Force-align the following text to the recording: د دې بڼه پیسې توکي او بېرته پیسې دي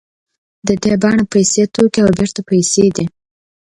د 0.67 0.69
دې 0.83 0.93
بڼه 1.01 1.23
پیسې 1.33 1.63
توکي 1.73 1.99
او 2.05 2.09
بېرته 2.17 2.41
پیسې 2.49 2.85
دي 2.95 3.05